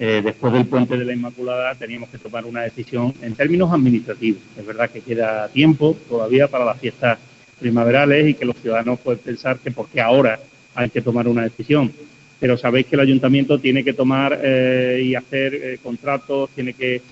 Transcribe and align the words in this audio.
eh, 0.00 0.22
después 0.24 0.52
del 0.52 0.66
puente 0.66 0.96
de 0.96 1.04
la 1.04 1.12
Inmaculada 1.12 1.74
teníamos 1.74 2.08
que 2.08 2.18
tomar 2.18 2.44
una 2.44 2.62
decisión 2.62 3.12
en 3.20 3.34
términos 3.34 3.72
administrativos. 3.72 4.40
Es 4.56 4.64
verdad 4.64 4.90
que 4.90 5.00
queda 5.00 5.48
tiempo 5.48 5.96
todavía 6.08 6.46
para 6.46 6.64
las 6.64 6.78
fiestas 6.78 7.18
primaverales 7.58 8.28
y 8.28 8.34
que 8.34 8.44
los 8.44 8.56
ciudadanos 8.58 9.00
pueden 9.00 9.18
pensar 9.18 9.58
que 9.58 9.72
porque 9.72 10.00
ahora 10.00 10.38
hay 10.76 10.90
que 10.90 11.02
tomar 11.02 11.26
una 11.26 11.42
decisión. 11.42 11.92
Pero 12.38 12.56
sabéis 12.56 12.86
que 12.86 12.94
el 12.94 13.00
ayuntamiento 13.00 13.58
tiene 13.58 13.82
que 13.82 13.92
tomar 13.92 14.38
eh, 14.40 15.02
y 15.04 15.16
hacer 15.16 15.54
eh, 15.54 15.78
contratos, 15.82 16.50
tiene 16.54 16.74
que... 16.74 17.02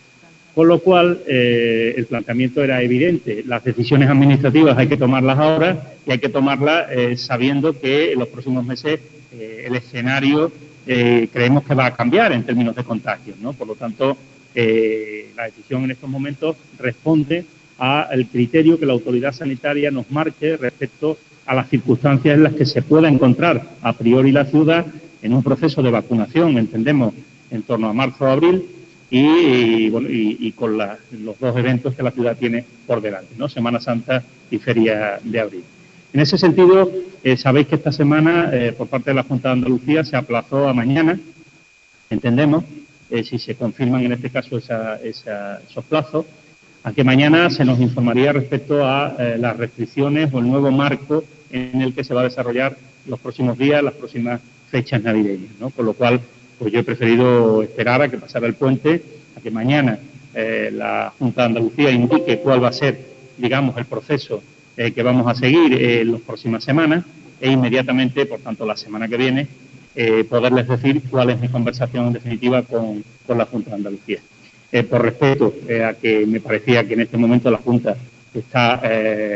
Con 0.54 0.68
lo 0.68 0.78
cual, 0.78 1.20
el 1.26 2.06
planteamiento 2.06 2.64
era 2.64 2.80
evidente. 2.80 3.44
Las 3.46 3.62
decisiones 3.62 4.08
administrativas 4.08 4.78
hay 4.78 4.86
que 4.86 4.96
tomarlas 4.96 5.38
ahora 5.38 5.92
y 6.06 6.12
hay 6.12 6.18
que 6.18 6.30
tomarlas 6.30 6.86
sabiendo 7.20 7.78
que 7.78 8.12
en 8.12 8.20
los 8.20 8.28
próximos 8.28 8.64
meses 8.64 9.00
el 9.38 9.76
escenario 9.76 10.50
eh, 10.86 11.28
creemos 11.32 11.64
que 11.64 11.74
va 11.74 11.86
a 11.86 11.94
cambiar 11.94 12.32
en 12.32 12.44
términos 12.44 12.74
de 12.76 12.84
contagios. 12.84 13.38
¿no? 13.38 13.52
Por 13.52 13.66
lo 13.66 13.74
tanto, 13.74 14.16
eh, 14.54 15.32
la 15.36 15.44
decisión 15.44 15.84
en 15.84 15.90
estos 15.90 16.08
momentos 16.08 16.56
responde 16.78 17.44
al 17.78 18.26
criterio 18.28 18.78
que 18.78 18.86
la 18.86 18.94
autoridad 18.94 19.32
sanitaria 19.32 19.90
nos 19.90 20.10
marque 20.10 20.56
respecto 20.56 21.18
a 21.44 21.54
las 21.54 21.68
circunstancias 21.68 22.34
en 22.34 22.42
las 22.42 22.54
que 22.54 22.64
se 22.64 22.80
pueda 22.80 23.08
encontrar 23.08 23.62
a 23.82 23.92
priori 23.92 24.32
la 24.32 24.46
ciudad 24.46 24.86
en 25.22 25.34
un 25.34 25.42
proceso 25.42 25.82
de 25.82 25.90
vacunación, 25.90 26.56
entendemos, 26.56 27.12
en 27.50 27.62
torno 27.62 27.88
a 27.88 27.92
marzo 27.92 28.24
o 28.24 28.28
abril, 28.28 28.64
y, 29.10 29.88
bueno, 29.90 30.08
y, 30.10 30.52
con 30.52 30.76
los 30.76 31.38
dos 31.38 31.56
eventos 31.56 31.94
que 31.94 32.02
la 32.02 32.10
ciudad 32.10 32.36
tiene 32.36 32.64
por 32.86 33.00
delante, 33.00 33.34
¿no? 33.36 33.48
Semana 33.48 33.78
Santa 33.78 34.22
y 34.50 34.58
Feria 34.58 35.20
de 35.22 35.40
Abril. 35.40 35.64
En 36.16 36.20
ese 36.20 36.38
sentido, 36.38 36.90
eh, 37.22 37.36
sabéis 37.36 37.66
que 37.66 37.74
esta 37.74 37.92
semana, 37.92 38.48
eh, 38.50 38.72
por 38.72 38.88
parte 38.88 39.10
de 39.10 39.14
la 39.16 39.22
Junta 39.22 39.50
de 39.50 39.52
Andalucía, 39.52 40.02
se 40.02 40.16
aplazó 40.16 40.66
a 40.66 40.72
mañana, 40.72 41.20
entendemos, 42.08 42.64
eh, 43.10 43.22
si 43.22 43.38
se 43.38 43.54
confirman 43.54 44.02
en 44.02 44.12
este 44.12 44.30
caso 44.30 44.56
esos 44.56 45.84
plazos, 45.90 46.24
a 46.84 46.92
que 46.92 47.04
mañana 47.04 47.50
se 47.50 47.66
nos 47.66 47.78
informaría 47.80 48.32
respecto 48.32 48.82
a 48.82 49.14
las 49.36 49.58
restricciones 49.58 50.32
o 50.32 50.38
el 50.38 50.48
nuevo 50.48 50.70
marco 50.70 51.22
en 51.50 51.82
el 51.82 51.92
que 51.92 52.02
se 52.02 52.14
va 52.14 52.22
a 52.22 52.24
desarrollar 52.24 52.78
los 53.06 53.20
próximos 53.20 53.58
días, 53.58 53.82
las 53.82 53.92
próximas 53.92 54.40
fechas 54.70 55.02
navideñas. 55.02 55.50
Con 55.76 55.84
lo 55.84 55.92
cual, 55.92 56.18
pues 56.58 56.72
yo 56.72 56.80
he 56.80 56.82
preferido 56.82 57.62
esperar 57.62 58.00
a 58.00 58.08
que 58.08 58.16
pasara 58.16 58.46
el 58.46 58.54
puente, 58.54 59.02
a 59.36 59.42
que 59.42 59.50
mañana 59.50 59.98
la 60.34 61.12
Junta 61.18 61.42
de 61.42 61.46
Andalucía 61.48 61.90
indique 61.90 62.38
cuál 62.38 62.64
va 62.64 62.68
a 62.68 62.72
ser, 62.72 62.98
digamos, 63.36 63.76
el 63.76 63.84
proceso 63.84 64.42
eh, 64.76 64.92
que 64.92 65.02
vamos 65.02 65.26
a 65.26 65.34
seguir 65.34 65.72
eh, 65.72 66.04
las 66.04 66.20
próximas 66.20 66.62
semanas 66.62 67.02
e 67.40 67.50
inmediatamente, 67.50 68.26
por 68.26 68.40
tanto, 68.40 68.66
la 68.66 68.76
semana 68.76 69.08
que 69.08 69.16
viene, 69.16 69.46
eh, 69.94 70.24
poderles 70.24 70.68
decir 70.68 71.02
cuál 71.08 71.30
es 71.30 71.40
mi 71.40 71.48
conversación 71.48 72.08
en 72.08 72.12
definitiva 72.12 72.62
con, 72.62 73.02
la 73.28 73.46
Junta 73.46 73.70
de 73.70 73.76
Andalucía. 73.76 74.20
por 74.90 75.02
respeto 75.02 75.54
a 75.88 75.94
que 75.94 76.26
me 76.26 76.40
parecía 76.40 76.86
que 76.86 76.94
en 76.94 77.00
este 77.00 77.16
momento 77.16 77.50
la 77.50 77.58
Junta 77.58 77.96
está 78.34 78.82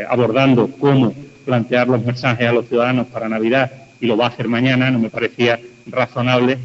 abordando 0.08 0.68
cómo 0.78 1.14
plantear 1.46 1.88
los 1.88 2.04
mensajes 2.04 2.46
a 2.46 2.52
los 2.52 2.68
ciudadanos 2.68 3.06
para 3.06 3.28
Navidad 3.28 3.72
y 4.00 4.06
lo 4.06 4.16
va 4.16 4.26
a 4.26 4.28
hacer 4.28 4.48
mañana, 4.48 4.90
no 4.90 4.98
me 4.98 5.08
parecía 5.08 5.58
razonable 5.86 6.58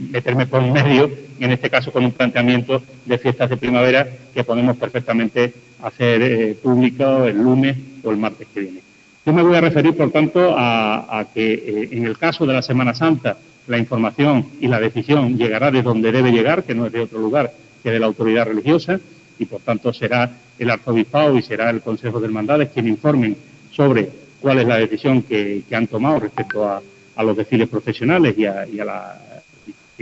meterme 0.00 0.46
por 0.46 0.62
medio, 0.62 1.10
en 1.38 1.50
este 1.50 1.70
caso 1.70 1.92
con 1.92 2.04
un 2.04 2.12
planteamiento 2.12 2.82
de 3.04 3.18
fiestas 3.18 3.50
de 3.50 3.56
primavera 3.56 4.08
que 4.32 4.44
podemos 4.44 4.76
perfectamente 4.76 5.52
hacer 5.82 6.22
eh, 6.22 6.54
público 6.62 7.24
el 7.24 7.36
lunes 7.36 7.76
o 8.02 8.10
el 8.10 8.16
martes 8.16 8.48
que 8.52 8.60
viene. 8.60 8.80
Yo 9.24 9.32
me 9.32 9.42
voy 9.42 9.54
a 9.54 9.60
referir, 9.60 9.96
por 9.96 10.10
tanto, 10.10 10.54
a, 10.56 11.26
que 11.32 11.52
eh, 11.52 11.88
en 11.92 12.06
el 12.06 12.18
caso 12.18 12.46
de 12.46 12.54
la 12.54 12.62
Semana 12.62 12.94
Santa 12.94 13.36
la 13.68 13.78
información 13.78 14.48
y 14.60 14.66
la 14.66 14.80
decisión 14.80 15.38
llegará 15.38 15.70
de 15.70 15.82
donde 15.82 16.10
debe 16.10 16.32
llegar, 16.32 16.64
que 16.64 16.74
no 16.74 16.86
es 16.86 16.92
de 16.92 17.00
otro 17.00 17.20
lugar 17.20 17.52
que 17.82 17.90
de 17.90 18.00
la 18.00 18.06
autoridad 18.06 18.46
religiosa, 18.46 18.98
y 19.38 19.46
por 19.46 19.60
tanto 19.60 19.92
será 19.92 20.30
el 20.58 20.70
arzobispado 20.70 21.36
y 21.36 21.42
será 21.42 21.70
el 21.70 21.80
Consejo 21.80 22.20
de 22.20 22.26
Hermandades 22.26 22.70
quien 22.70 22.88
informen 22.88 23.36
sobre 23.70 24.08
cuál 24.40 24.58
es 24.58 24.66
la 24.66 24.76
decisión 24.76 25.22
que, 25.22 25.62
han 25.72 25.86
tomado 25.86 26.20
respecto 26.20 26.68
a, 26.68 26.82
los 27.22 27.36
desfiles 27.36 27.68
profesionales 27.68 28.34
y 28.36 28.46
a, 28.46 28.66
la, 28.84 29.16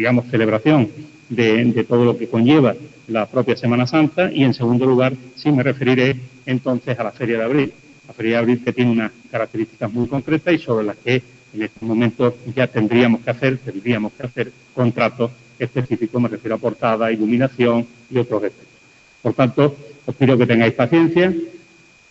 digamos, 0.00 0.24
celebración 0.30 0.88
de, 1.28 1.84
todo 1.86 2.06
lo 2.06 2.16
que 2.16 2.26
conlleva 2.26 2.74
la 3.06 3.26
propia 3.26 3.54
Semana 3.54 3.86
Santa 3.86 4.32
y 4.32 4.44
en 4.44 4.54
segundo 4.54 4.86
lugar 4.86 5.12
sí 5.36 5.52
me 5.52 5.62
referiré 5.62 6.16
entonces 6.46 6.98
a 6.98 7.04
la 7.04 7.10
Feria 7.10 7.36
de 7.36 7.44
Abril. 7.44 7.72
La 8.08 8.14
Feria 8.14 8.32
de 8.32 8.38
Abril 8.38 8.64
que 8.64 8.72
tiene 8.72 8.92
unas 8.92 9.12
características 9.30 9.92
muy 9.92 10.08
concretas 10.08 10.54
y 10.54 10.58
sobre 10.58 10.86
las 10.86 10.96
que 10.96 11.22
en 11.52 11.62
este 11.62 11.84
momento 11.84 12.34
ya 12.56 12.66
tendríamos 12.66 13.20
que 13.20 13.30
hacer, 13.30 13.58
tendríamos 13.58 14.12
que 14.14 14.22
hacer 14.22 14.52
contratos 14.72 15.32
específicos, 15.58 16.22
me 16.22 16.28
refiero 16.28 16.54
a 16.54 16.58
portada, 16.58 17.12
iluminación 17.12 17.86
y 18.10 18.16
otros 18.16 18.42
aspectos. 18.42 18.68
Por 19.20 19.34
tanto, 19.34 19.76
os 20.06 20.14
pido 20.14 20.38
que 20.38 20.46
tengáis 20.46 20.72
paciencia, 20.72 21.30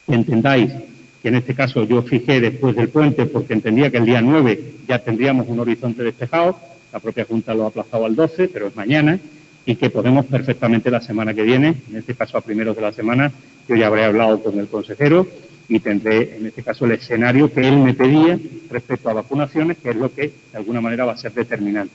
que 0.06 0.14
entendáis 0.14 0.72
que 1.24 1.30
en 1.30 1.36
este 1.36 1.56
caso 1.56 1.86
yo 1.86 2.04
fijé 2.04 2.40
después 2.40 2.76
del 2.76 2.90
puente 2.90 3.26
porque 3.26 3.54
entendía 3.54 3.90
que 3.90 3.98
el 3.98 4.06
día 4.06 4.22
9 4.22 4.74
ya 4.88 5.00
tendríamos 5.00 5.48
un 5.48 5.60
horizonte 5.60 6.04
despejado, 6.04 6.70
la 6.92 7.00
propia 7.00 7.26
Junta 7.26 7.54
lo 7.54 7.66
ha 7.66 7.68
aplazado 7.68 8.06
al 8.06 8.16
12, 8.16 8.48
pero 8.50 8.68
es 8.68 8.76
mañana, 8.76 9.20
y 9.66 9.76
que 9.76 9.90
podemos 9.90 10.26
perfectamente 10.26 10.90
la 10.90 11.02
semana 11.02 11.34
que 11.34 11.44
viene, 11.44 11.76
en 11.90 11.98
este 11.98 12.16
caso 12.16 12.38
a 12.38 12.42
primeros 12.42 12.76
de 12.76 12.82
la 12.82 12.92
semana, 12.92 13.32
yo 13.68 13.76
ya 13.76 13.88
habré 13.88 14.06
hablado 14.06 14.42
con 14.42 14.58
el 14.58 14.68
consejero 14.68 15.28
y 15.68 15.80
tendré 15.80 16.38
en 16.38 16.48
este 16.48 16.64
caso 16.64 16.86
el 16.86 16.94
escenario 16.94 17.54
que 17.54 17.68
él 17.68 17.78
me 17.78 17.94
pedía 17.94 18.40
respecto 18.72 19.10
a 19.10 19.14
vacunaciones, 19.14 19.78
que 19.78 19.92
es 19.92 19.96
lo 19.96 20.12
que 20.12 20.32
de 20.52 20.58
alguna 20.58 20.82
manera 20.82 21.06
va 21.06 21.14
a 21.14 21.18
ser 21.18 21.34
determinante. 21.34 21.94